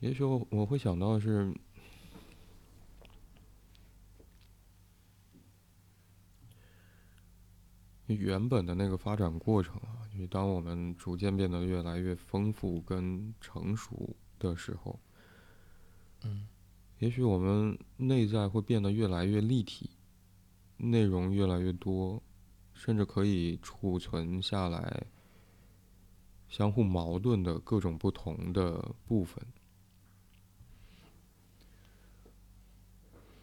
[0.00, 1.54] 也许我我会想到是。
[8.14, 14.98] 原本的那个发展过程啊，就是当我们逐渐变得越来越丰富跟成熟的时候，
[16.24, 16.46] 嗯，
[16.98, 19.90] 也许我们内在会变得越来越立体，
[20.76, 22.22] 内容越来越多，
[22.74, 25.06] 甚至可以储存下来
[26.48, 29.44] 相互矛盾的各种不同的部分。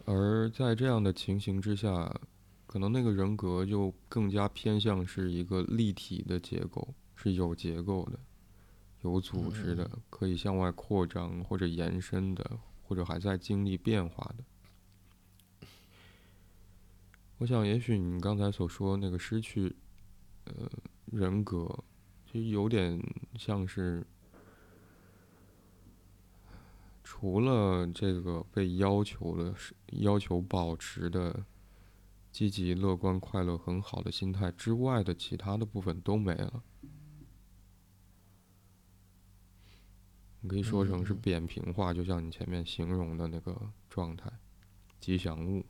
[0.05, 2.19] 而在这样的情形之下，
[2.69, 8.19] 可能那个人格就更加偏向是一个立体的结构，是有结构的、
[9.01, 15.65] 有组织的，可以向外扩张或者延伸的，或者还在经历变化的。
[17.39, 19.75] 我想，也许你刚才所说那个失去，
[20.43, 20.69] 呃，
[21.07, 21.67] 人格，
[22.31, 23.01] 其实有点
[23.35, 24.05] 像是。
[27.03, 29.55] 除了这个被要求的、
[29.93, 31.43] 要求保持的
[32.31, 36.63] 积极、乐观、快乐、很好的心态之外的其他的部分都没了，
[40.41, 44.31] 你可以说成是扁平化，就像你前面形容的那个状态，
[44.99, 45.65] 吉祥物。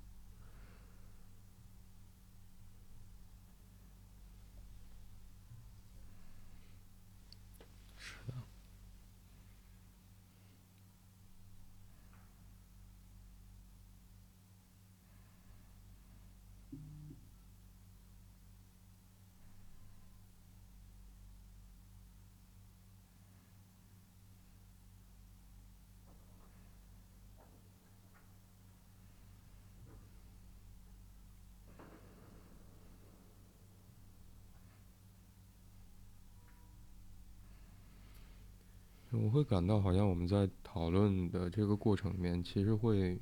[39.12, 43.18] 我会感到好像我们在讨论的这个过程里面，其实会，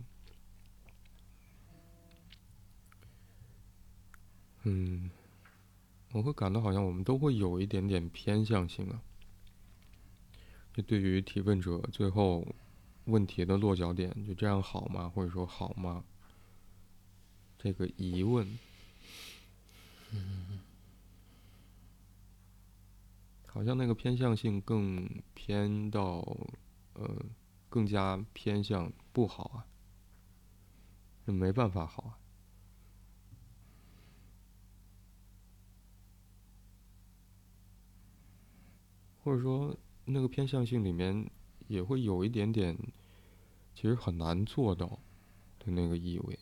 [4.63, 5.11] 嗯，
[6.13, 8.99] 我会感到好像我们都会有一点点偏向性啊。
[10.73, 12.47] 就对于提问者最后
[13.05, 15.07] 问题的落脚点，就这样好吗？
[15.07, 16.03] 或者说好吗？
[17.59, 18.57] 这个疑问，
[20.11, 20.46] 嗯。
[23.57, 26.19] 好像那个偏向性更偏到，
[26.93, 27.25] 呃，
[27.69, 29.65] 更加偏向不好
[31.25, 32.19] 啊，没办法好啊，
[39.23, 41.27] 或者说那个偏向性里面
[41.67, 42.77] 也会有一点点，
[43.73, 44.99] 其实很难做到
[45.57, 46.37] 的那个意味，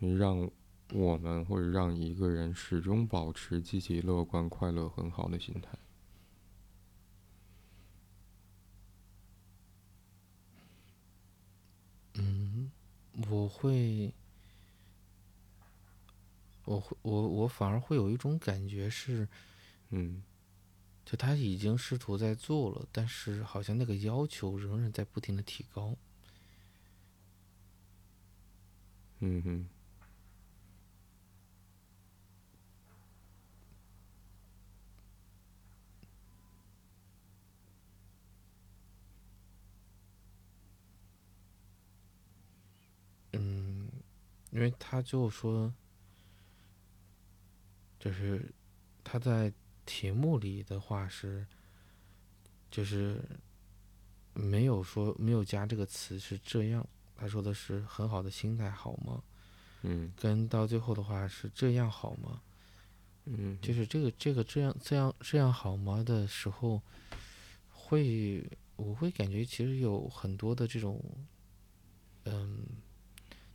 [0.00, 0.50] 让。
[0.94, 5.70] 我们会让一个人始终保持积极、乐观、快乐、很好的心态。
[12.14, 12.70] 嗯，
[13.30, 14.12] 我会，
[16.66, 19.26] 我会，我我反而会有一种感觉是，
[19.88, 20.22] 嗯，
[21.06, 25.96] 就他已经试图在做了，但是好像那个要求仍然在不停的提高。
[29.20, 29.68] 嗯哼。
[44.52, 45.72] 因为他就说，
[47.98, 48.52] 就是
[49.02, 49.50] 他在
[49.86, 51.46] 题目里的话是，
[52.70, 53.18] 就是
[54.34, 56.86] 没有说没有加这个词是这样，
[57.16, 59.22] 他说的是很好的心态好吗？
[59.84, 62.42] 嗯，跟到最后的话是这样好吗？
[63.24, 66.82] 嗯，就是这个这个这样这样这样好吗的时候，
[67.70, 68.46] 会
[68.76, 71.02] 我会感觉其实有很多的这种，
[72.24, 72.66] 嗯。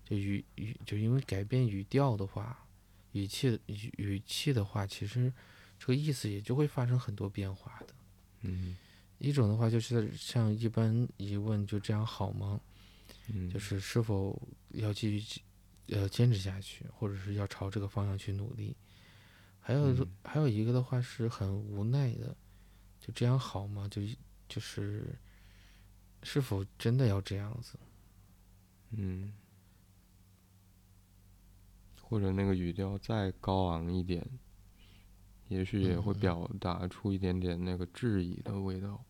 [0.08, 2.66] 就语语就因为改变语调的话，
[3.12, 5.34] 语气语语气的话，其实
[5.78, 7.94] 这个意思也就会发生很多变化的。
[8.44, 8.78] 嗯，
[9.18, 12.58] 一种的话就是像一般疑问就这样好吗？
[13.28, 15.42] 嗯，就是是否要继续
[15.88, 18.74] 呃坚持下去，或者是要朝这个方向去努力。
[19.60, 22.34] 还有还有一个的话是很无奈的，
[23.02, 23.86] 就这样好吗？
[23.92, 24.02] 就
[24.48, 25.14] 就是
[26.24, 27.78] 是否真的要这样子？
[28.92, 29.34] 嗯。
[32.10, 34.26] 或者那个语调再高昂一点，
[35.50, 39.04] 也许也会表达出一点点那个质疑的味道。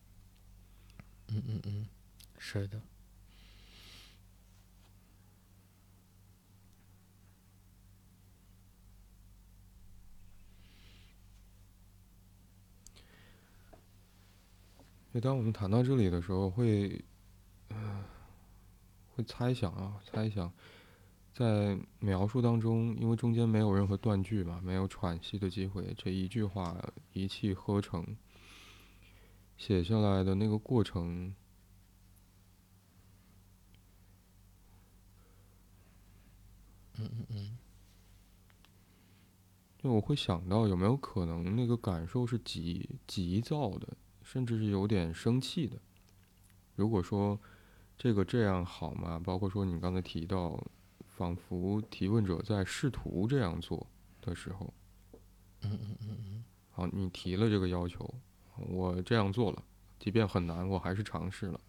[1.28, 1.86] 嗯嗯嗯，
[2.38, 2.80] 是的。
[15.14, 17.04] 就当我们谈到这里的时候，会，
[17.68, 18.04] 呃，
[19.14, 20.52] 会猜想啊，猜想，
[21.38, 26.76] 在描述当中，因为中间没有任何断句嘛，没有喘息的机会，这一句话
[27.12, 28.16] 一气呵成
[29.56, 31.32] 写下来的那个过程，
[36.96, 37.58] 嗯嗯嗯，
[39.78, 43.96] 就我会想到有没有可能那个感受是急急躁的。
[44.24, 45.78] 甚至是有点生气的。
[46.76, 47.40] 如果说
[47.96, 49.18] 这个这样好吗？
[49.18, 50.62] 包括说你刚才提到，
[51.18, 53.84] 仿佛提问者在试图这样做
[54.20, 54.72] 的时候，
[55.62, 58.08] 嗯嗯嗯嗯，好，你提了这个要求，
[58.54, 59.60] 我这样做了，
[59.98, 61.60] 即便很难，我还是尝试了。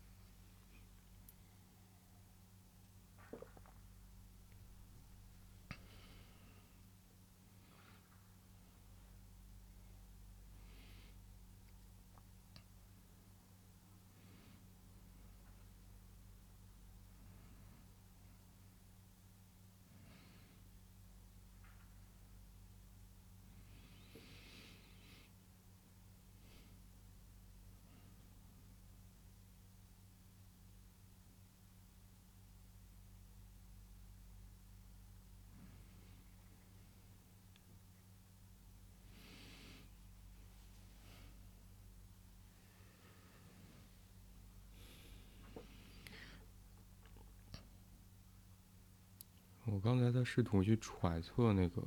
[49.79, 51.81] 我刚才在试图去揣测那个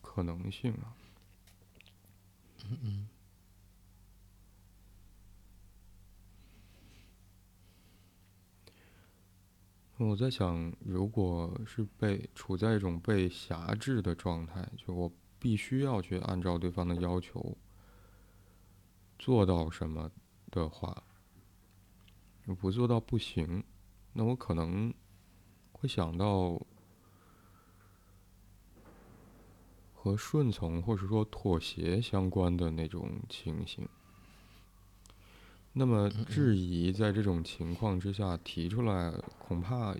[0.00, 0.94] 可能性啊。
[2.62, 3.08] 嗯嗯。
[9.96, 17.58] 我在想，如果是被处在一种被辖制的状态，就我必须要去按照对方的要求
[19.18, 20.08] 做到什么
[20.52, 21.02] 的话，
[22.60, 23.64] 不做到不行，
[24.12, 24.94] 那我可能
[25.72, 26.64] 会想到。
[30.00, 33.86] 和顺从或者说妥协相关的那种情形，
[35.72, 39.96] 那么质疑在这种情况之下提出来，恐怕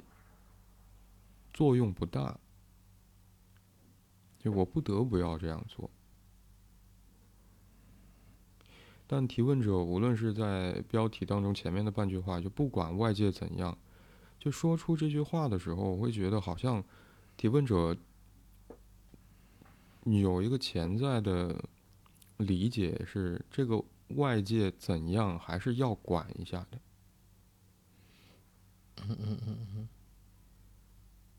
[1.53, 2.39] 作用不大。
[4.39, 5.91] 就我不得不要这样做，
[9.09, 13.77] 但提问者无论是在标题当中前面的半句话，就不管外界怎样，
[14.39, 16.83] 就说出这句话的时候，我会觉得好像
[17.37, 17.97] 提问者。
[20.11, 21.55] 有一个潜在的
[22.39, 23.83] 理解是，这个
[24.17, 26.79] 外界怎样还是要管一下的。
[29.03, 29.89] 嗯嗯嗯嗯。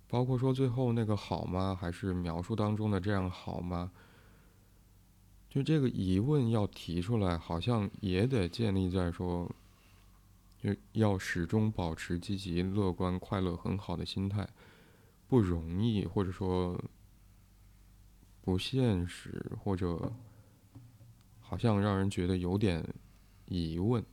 [0.07, 1.77] 包括说最后那个好吗？
[1.79, 3.91] 还是描述当中的这样好吗？
[5.49, 9.49] 就这个疑问要提出来，好像也得建立在说，
[10.61, 14.47] 就要始终保持积极、乐观、快乐、很好的心态，
[15.27, 16.79] 不容易，或者说。
[18.49, 20.11] 不现实，或者
[21.39, 22.83] 好像让人觉得有点
[23.45, 24.03] 疑问，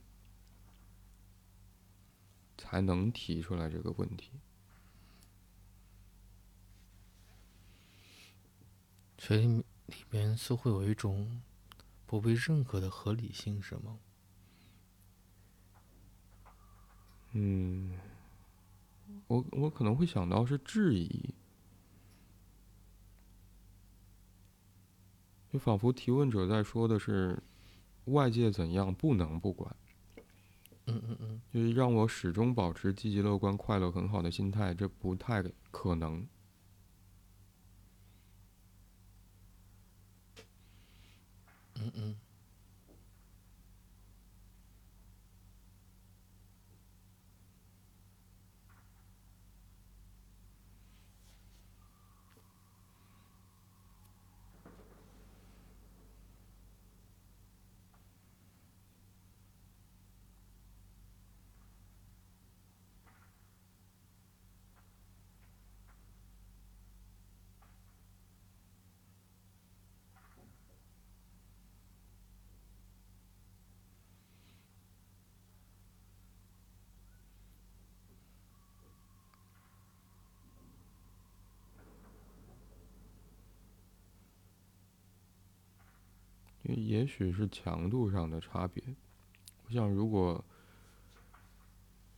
[2.55, 4.29] 才能提出来这个问题。
[9.17, 9.47] 所以
[9.87, 11.41] 里面似乎有一种
[12.05, 13.97] 不被认可的合理性，是吗？
[17.31, 17.97] 嗯，
[19.25, 21.33] 我我可能会想到是质疑。
[25.57, 27.41] 就仿佛提问者在说的是，
[28.05, 29.75] 外界怎样不能不管。
[30.85, 36.27] 嗯嗯嗯，就是让我始终保持积极乐观、快乐很好的心态，这不太可能。
[41.79, 42.15] 嗯嗯。
[86.75, 88.83] 也许是强度上的差别。
[89.65, 90.43] 我想，如果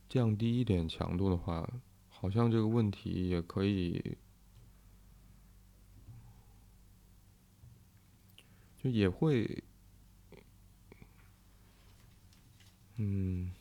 [0.08, 1.68] 降低一点强度的话，
[2.08, 4.18] 好像这个问题也可以，
[8.78, 9.62] 就也会，
[12.96, 13.52] 嗯，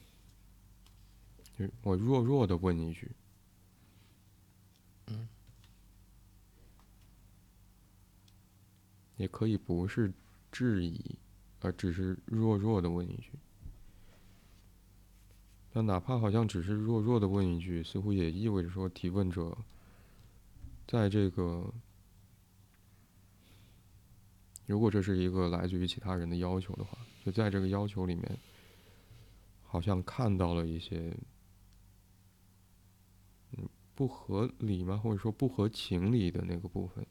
[1.58, 3.12] 就我弱弱的问一句，
[5.08, 5.30] 嗯，
[9.18, 10.12] 也可以不是
[10.52, 11.16] 质疑，
[11.62, 13.32] 而只是弱弱的问一句。
[15.72, 19.56] 但哪怕好像只是弱弱的问一句，似乎也意味着说提问者
[20.88, 21.72] 在这个，
[24.66, 28.40] 如果这是一个来自于其他人的要求的话，就在这个要求里面，
[29.64, 31.16] 好像看到了一些，
[33.52, 34.98] 嗯，不合理吗？
[34.98, 37.06] 或者说不合情理的那个部分。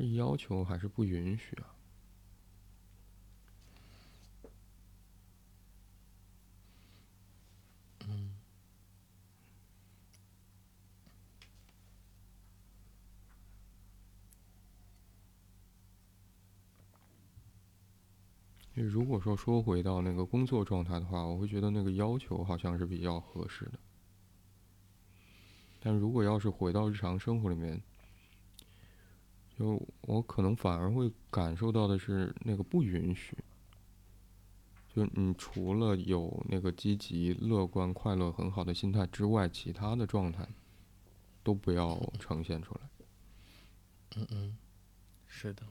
[0.00, 1.68] 是要求还是不允许啊？
[8.08, 8.32] 嗯，
[18.74, 23.78] 如果说说回到那个工作状态的话，我会觉得那个要求好像是比较合适的。
[25.82, 27.82] 但如果要是回到日常生活里面，
[29.60, 33.36] 就我可能反而会感受到的是那个不允许，
[34.88, 40.48] 就你除了有那个积极、乐观、快乐、很好的心态之外，其他的状态
[41.42, 42.80] 都不要呈现出来。
[44.16, 44.56] 嗯嗯，
[45.26, 45.62] 是的。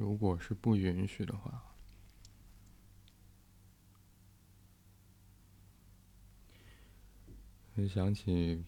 [0.00, 1.62] 如果是不允许的话，
[7.76, 8.64] 会想起，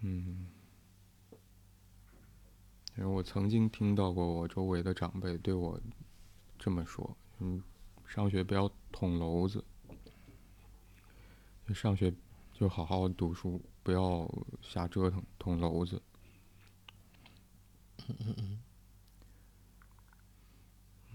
[0.00, 0.48] 嗯，
[2.96, 5.80] 因为我曾经听到过我周围的长辈对我
[6.58, 7.62] 这么说：“嗯，
[8.08, 9.64] 上学不要捅娄子，
[11.72, 12.12] 上学
[12.52, 14.28] 就好好读书，不要
[14.60, 16.02] 瞎折腾，捅娄子。”。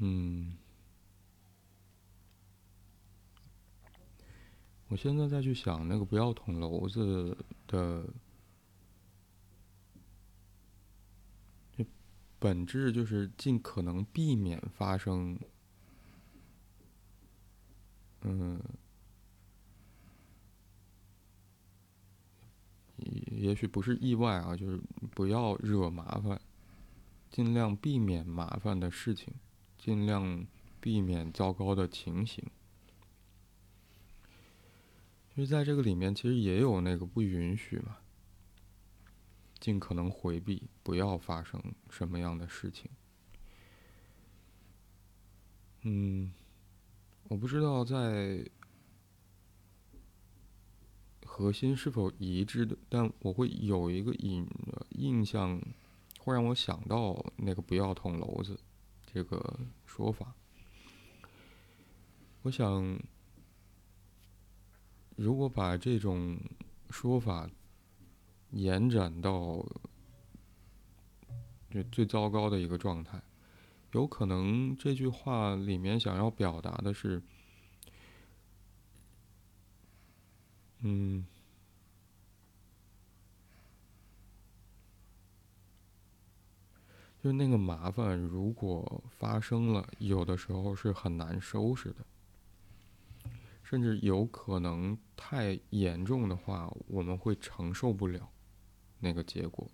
[0.03, 0.57] 嗯，
[4.87, 7.37] 我现在再去想那个不要捅娄子
[7.67, 8.03] 的，
[12.39, 15.39] 本质就是尽可能避免发生，
[18.21, 18.59] 嗯，
[22.97, 24.81] 也许不是意外啊，就是
[25.11, 26.41] 不要惹麻烦，
[27.29, 29.31] 尽量避免麻烦的事情。
[29.83, 30.45] 尽量
[30.79, 32.45] 避免糟糕的情形，
[35.33, 37.97] 因为在这个里面，其实也有那个不允许嘛，
[39.59, 41.59] 尽可能回避，不要发生
[41.89, 42.91] 什么样的事情。
[45.81, 46.31] 嗯，
[47.29, 48.47] 我不知道在
[51.25, 54.47] 核心是否一致的，但我会有一个印
[54.89, 55.59] 印象，
[56.19, 58.59] 会让我想到那个“不要捅娄子”
[59.13, 60.33] 这个说法。
[62.43, 62.99] 我想，
[65.15, 66.39] 如果把这种
[66.89, 67.49] 说法
[68.51, 69.65] 延展到
[71.69, 73.21] 就最糟糕的一个状态，
[73.91, 77.21] 有可能这句话里面想要表达的是，
[80.79, 81.25] 嗯，
[87.23, 92.05] 就那个麻烦，如果发生了，有的时候是很难收拾的。
[93.63, 98.29] 甚至有可能太严重的话，我们会承受不了
[98.99, 99.69] 那个结果。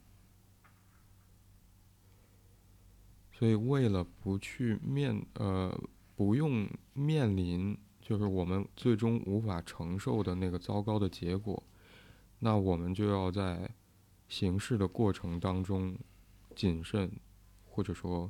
[3.32, 5.76] 所以，为了不去面呃，
[6.16, 11.64] 不用面临就是我们最终无法承受的那个糟糕的结果，
[12.40, 13.72] 那我们就要在
[14.28, 15.98] 行事的过程当中
[16.56, 17.12] 谨慎，
[17.78, 18.30] 或者说。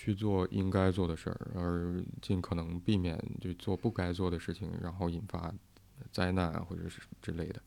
[0.00, 5.52] 去做应该做的事儿，而尽可能避免就做不该做的事情，然后引发
[6.12, 7.60] 灾难啊或者是之类的。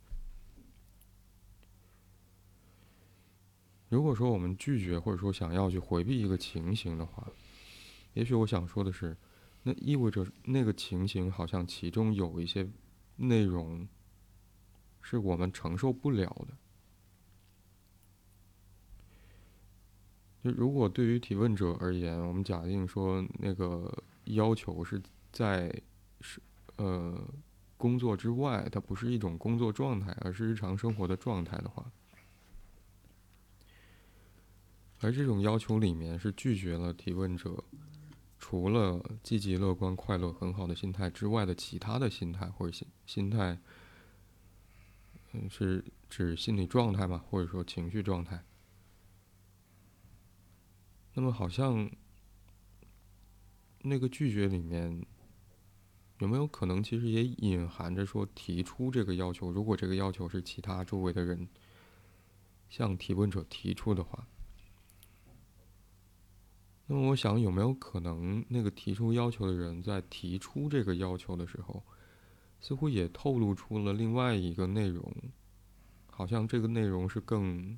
[3.90, 7.28] 如果说我们拒绝或者说想要去回避一个情形的话，
[8.14, 9.16] 也许我想说的是，
[9.64, 12.66] 那意味着那个情形好像其中有一些
[13.18, 13.86] 内容
[15.02, 16.58] 是我们承受不了的。
[20.44, 23.92] 就如果对于提问者而言，我们假定说那个
[24.26, 25.72] 要求是在
[26.22, 26.42] 是
[26.78, 27.16] 呃
[27.78, 31.92] 工作之外，它不是一种工作状态，而是日常生活的状态的话，
[35.00, 37.64] 而这种要求里面是拒绝了提问者
[38.40, 43.60] 除了积极乐观、快乐、很好的心态之外的其他的心态或者心心态，
[45.34, 47.24] 嗯，是指心理状态吗？
[47.30, 48.44] 或者说情绪状态？
[51.14, 51.92] 那么，好像
[53.82, 55.06] 那个拒绝里面
[56.20, 61.50] 有没有可能，其实也隐含着说，提出这个要求，如果这个要求是其他周围的人
[62.70, 64.26] 向提问者提出的话，
[66.88, 71.84] 那么我想，有没有可能，那个提出要求的人在提出这个要求的时候，
[72.60, 75.14] 似乎也透露出了另外一个内容，
[76.08, 77.78] 好像这个内容是更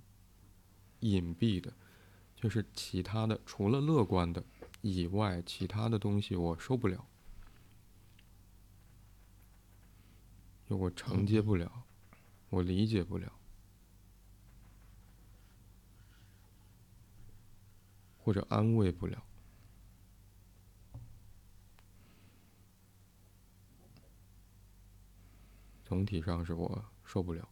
[0.99, 1.73] 隐蔽的。
[2.43, 4.43] 就是其他的，除了乐观的
[4.81, 7.07] 以外，其他的东西我受不了，
[10.67, 11.85] 我承接不了，
[12.49, 13.31] 我理解不了，
[18.17, 19.23] 或者安慰不了，
[25.85, 27.47] 总体上是我受不了。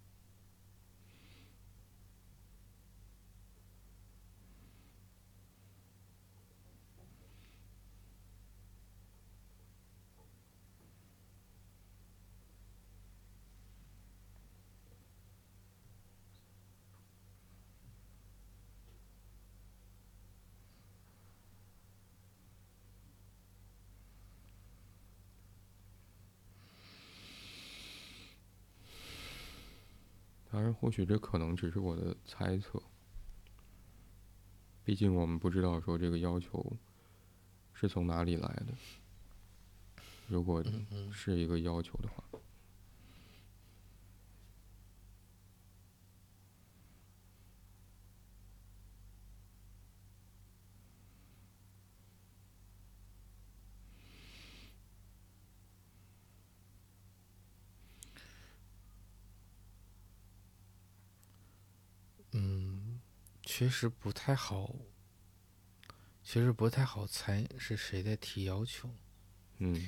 [30.53, 32.81] 当然，或许这可能只是我的猜测。
[34.83, 36.75] 毕竟我们不知道说这个要求
[37.71, 40.03] 是从哪里来的。
[40.27, 40.63] 如果
[41.11, 42.23] 是一个要求的话。
[63.61, 64.73] 其实不太好，
[66.23, 68.89] 其实不太好猜是谁在提要求，
[69.59, 69.87] 嗯，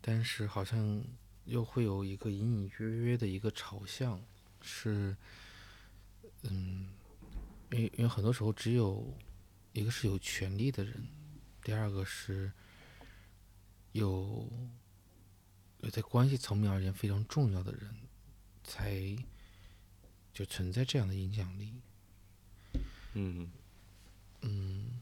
[0.00, 1.04] 但是好像
[1.44, 4.24] 又会有一个隐隐约约的一个朝向，
[4.62, 5.14] 是，
[6.44, 6.88] 嗯，
[7.70, 9.14] 因为因为很多时候只有
[9.74, 11.06] 一个是有权利的人，
[11.62, 12.50] 第二个是
[13.92, 14.50] 有
[15.92, 17.94] 在关系层面而言非常重要的人，
[18.64, 19.14] 才
[20.32, 21.74] 就存在这样的影响力。
[23.18, 23.50] 嗯。
[24.42, 25.00] 嗯，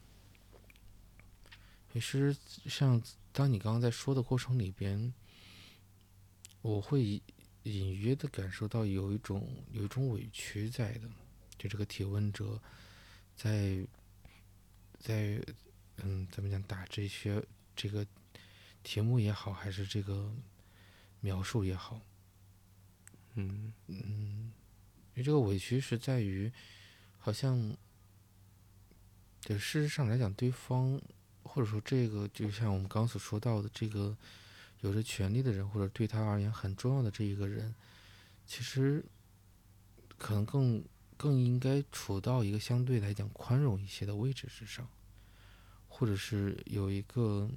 [1.91, 2.35] 其实
[2.65, 3.01] 像
[3.31, 5.13] 当你刚刚在说的过程里边，
[6.61, 7.21] 我会
[7.63, 11.09] 隐约的感受到有一种有一种委屈在的，
[11.57, 12.59] 就这个提问者
[13.35, 13.85] 在
[14.97, 15.39] 在
[15.97, 17.43] 嗯，怎么讲打这些
[17.75, 18.07] 这个
[18.81, 20.33] 题目也好，还是这个
[21.19, 21.99] 描述也好，
[23.33, 23.73] 嗯。
[23.87, 24.53] 嗯，
[25.13, 26.51] 因为这个委屈是在于，
[27.19, 27.75] 好像，
[29.45, 30.99] 对事实上来讲，对方
[31.43, 34.17] 或者说这个，就像我们刚所说到的这个
[34.81, 37.75] 有着权利的人，或者对他而言很重要的这一个人，
[38.47, 39.05] 其实
[40.17, 40.83] 可能更
[41.15, 44.89] 更应该处到一个相对来讲宽容一些的位置之上，
[45.87, 47.47] 或者是有一个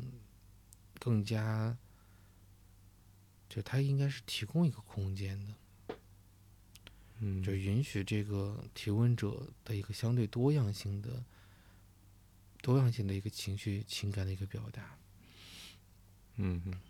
[1.01, 1.75] 更加，
[3.49, 5.55] 就他应该是提供一个空间的。
[7.21, 11.25] 嗯，就允许这个提问者的一个相对多样性的、
[12.63, 14.99] 多样性的一个情绪、情感的一个表达。
[16.37, 16.81] 嗯哼。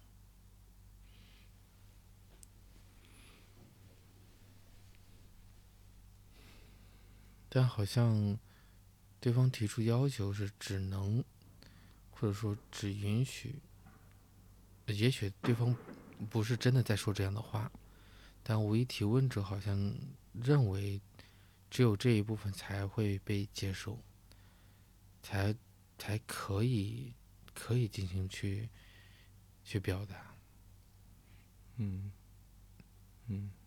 [7.50, 8.38] 但好像
[9.20, 11.24] 对方提出要求是只能，
[12.10, 13.56] 或者说只允许，
[14.86, 15.74] 也许对方
[16.28, 17.72] 不是真的在说这样的话，
[18.42, 19.94] 但无疑提问者好像
[20.34, 21.00] 认为
[21.70, 23.98] 只有这一部分才会被接受，
[25.22, 25.54] 才
[25.98, 27.12] 才可以
[27.54, 28.68] 可以进行去
[29.64, 30.34] 去表达。
[31.76, 32.12] 嗯
[33.26, 33.57] 嗯。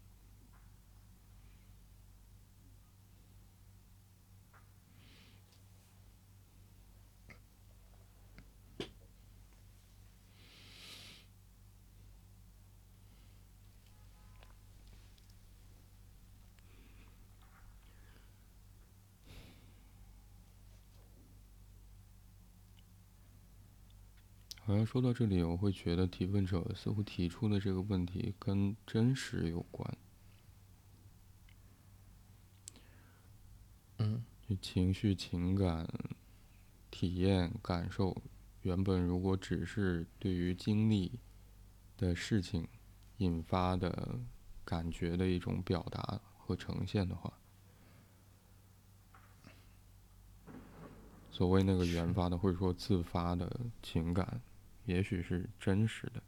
[24.72, 29.97] 好像说到这里，我会觉得提问者似乎提出的这个问题跟真实有关。
[33.97, 34.24] 嗯，
[34.61, 35.86] 情绪、情感、
[36.89, 38.15] 体验、感受，
[38.61, 41.19] 原本如果只是对于经历
[41.97, 42.65] 的事情
[43.17, 44.22] 引发的
[44.63, 47.34] 感觉的一种表达和呈现的话，
[51.30, 54.41] 所谓那个原发的或者说自发的情感。
[54.86, 56.21] 也许是真实的，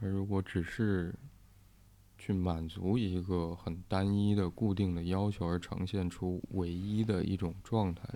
[0.00, 1.14] 而如果只是
[2.18, 8.08] 去满足一个很单一的、固定的要求，而呈现出唯一的一种状态，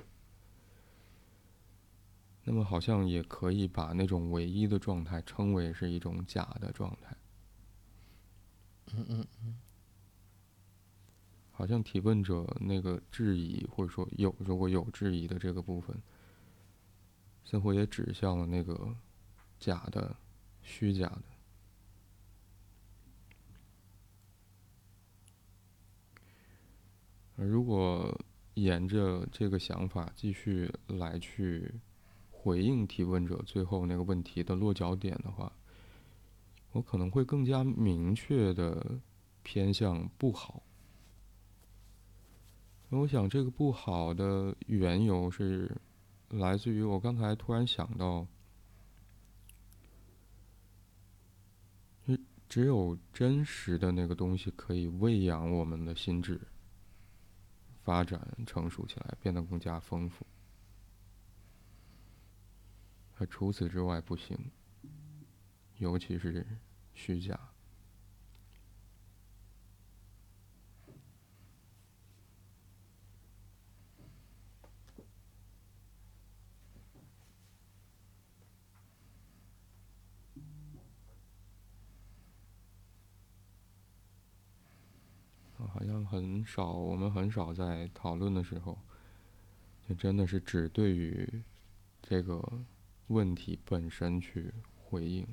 [2.45, 7.17] 那么好像也可以把那种唯一的状态称为是一种假的状态。
[8.95, 9.68] 嗯嗯嗯。
[11.59, 16.01] 好像提问者那个质疑，或者说有如果有质疑的这个部分，
[17.43, 18.95] 似乎也指向了那个
[19.59, 20.15] 假的、
[20.63, 21.25] 虚假的。
[27.45, 28.17] 如果
[28.55, 31.75] 沿着这个想法继续来去
[32.31, 35.53] 回应提问者最后那个问题的落脚点的话，
[36.71, 39.01] 我可能会更加明确的
[39.43, 40.63] 偏向不好。
[42.91, 45.71] 我想，这个不好的缘由是
[46.31, 48.27] 来自于我刚才突然想到，
[52.49, 56.41] 只有真实的那个东西可以喂养我们的心智，
[57.85, 60.27] 发展成熟起来，变得更加丰富。
[63.19, 64.51] 而除此之外不行，
[65.77, 66.47] 尤其是
[66.95, 67.39] 虚假。
[85.71, 88.77] 好像很少，我们很少在讨论的时候，
[89.89, 91.43] 就真的是只对于
[92.03, 92.43] 这个
[93.07, 94.53] 问题本身去
[94.85, 95.25] 回应。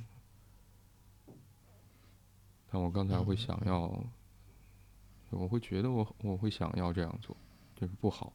[2.70, 4.00] 但我刚才会想要，
[5.32, 7.36] 我会觉得我我会想要这样做，
[7.76, 8.32] 就是不好。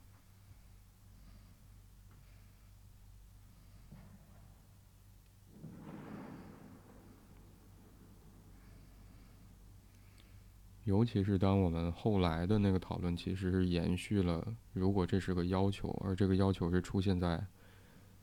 [10.90, 17.46] 尤其是当我们后来的那个讨论，其实是延续了，如果这是个要求，而这个要求是出现在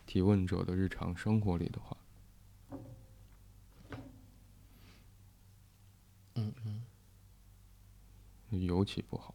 [0.06, 1.98] 提问者的日常生活里的话，
[6.36, 6.54] 嗯
[8.52, 9.34] 嗯，尤其不好。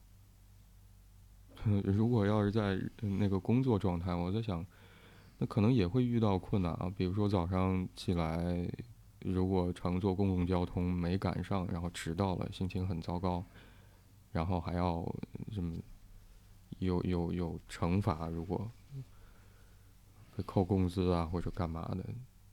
[1.84, 4.66] 如果要是在那个工作状态，我在想，
[5.38, 6.92] 那可能也会遇到困难啊。
[6.94, 8.70] 比如说早上起来，
[9.24, 13.44] 如果乘坐公共交通没赶上，然后迟到了，心情很糟糕，
[14.32, 15.04] 然后还要
[15.50, 15.76] 什么
[16.78, 18.70] 有有有惩罚，如果
[20.36, 22.04] 被扣工资啊或者干嘛的，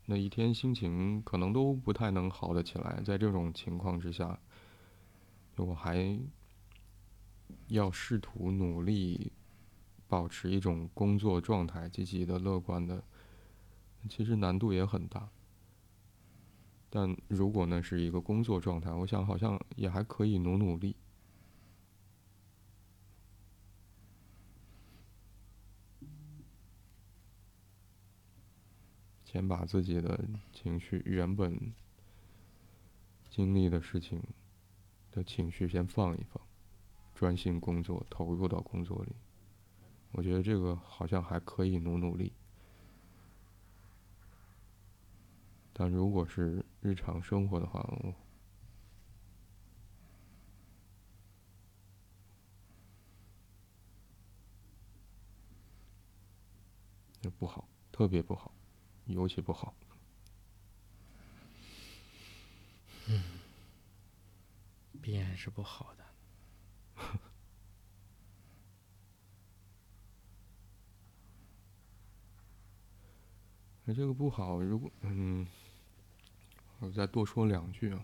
[0.05, 3.01] 那一天心情可能都不太能好得起来。
[3.03, 4.39] 在这种情况之下，
[5.55, 6.19] 我还
[7.67, 9.31] 要试图努力
[10.07, 13.03] 保持一种工作状态，积极的、乐观的，
[14.07, 15.29] 其实难度也很大。
[16.89, 20.95] 但如果那是一个工作状态，我想好像也还可以努努力，
[29.23, 31.71] 先把自己的情绪、原本
[33.29, 34.23] 经历的事情
[35.11, 36.41] 的情绪先放一放，
[37.13, 39.11] 专心工作，投入到工作里。
[40.11, 42.33] 我觉得这个好像还可以努努力。
[45.79, 47.81] 但如果是日常生活的话，
[57.21, 58.51] 就不好，特别不好，
[59.05, 59.73] 尤其不好。
[63.07, 63.23] 嗯，
[65.01, 66.03] 必然是不好的。
[73.85, 75.47] 那 这个不好，如果嗯。
[76.79, 78.03] 我再多说两句啊。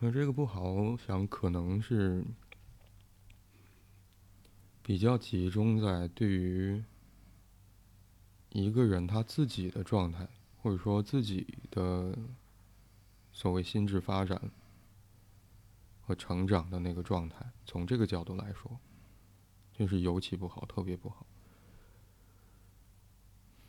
[0.00, 2.24] 那这个不好，我想可能是
[4.82, 6.82] 比较集中在对于
[8.50, 10.26] 一个人他自己的状态，
[10.60, 12.16] 或者说自己的
[13.32, 14.50] 所谓心智发展
[16.00, 17.44] 和成长的那个状态。
[17.64, 18.80] 从这个角度来说，
[19.72, 21.26] 就是尤其不好，特别不好。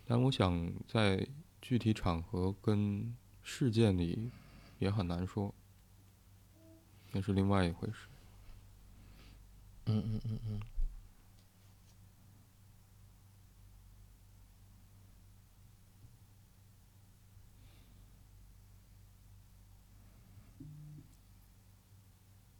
[0.06, 1.28] 但我想在。
[1.62, 4.32] 具体场合跟事件里
[4.80, 5.54] 也很难说，
[7.12, 8.08] 那是另外一回事。
[9.86, 10.60] 嗯嗯嗯嗯。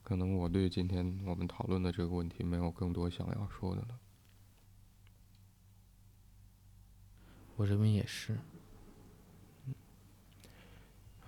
[0.04, 4.00] 可能我对今天我们讨论的这个问题没有更多想要说的了。
[7.58, 8.40] 我这边也是。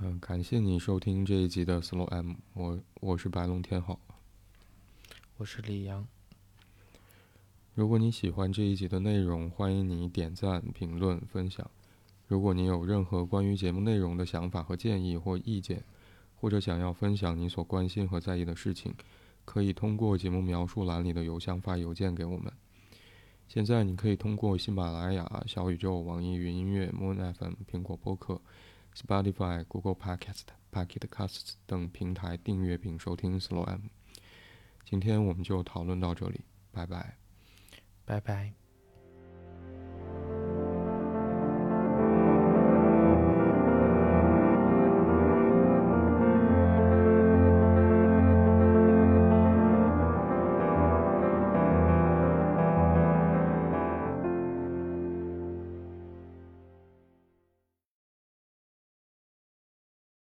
[0.02, 4.00] 嗯，感谢你收听这一集的 Slow M，我我是白龙天浩，
[5.36, 6.08] 我是李阳。
[7.76, 11.70] 如果你喜欢这一集的内容，欢迎你点赞、评论、分享。
[12.28, 15.84] 如果你有任何关于节目内容的想法和建议或意见，
[16.40, 18.96] 或者想要分享你所关心和在意的事情，
[19.44, 22.54] 可以通过节目描述栏里的邮箱发邮件给我们。
[23.50, 28.40] 现在你可以通过喜马拉雅、小宇宙、网易云音乐、Moon FM、苹果播客。
[29.00, 33.82] Spotify、Google Podcast、Pocket Casts 等平台订阅并收听 Slow M。
[34.84, 36.42] 今天我们就讨论到这里，
[36.72, 37.18] 拜拜，
[38.06, 38.59] 拜拜。